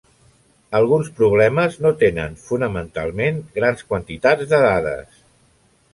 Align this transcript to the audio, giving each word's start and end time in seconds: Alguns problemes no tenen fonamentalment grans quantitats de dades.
Alguns 0.79 1.11
problemes 1.19 1.77
no 1.85 1.91
tenen 2.05 2.39
fonamentalment 2.47 3.39
grans 3.61 3.87
quantitats 3.93 4.53
de 4.55 4.67
dades. 4.69 5.25